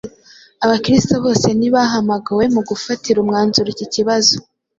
Abakristo 0.65 1.13
bose 1.25 1.47
ntibahamagawe 1.57 2.43
mu 2.55 2.61
gufatira 2.69 3.17
umwanzuro 3.23 3.67
iki 3.73 3.87
kibazo. 3.93 4.35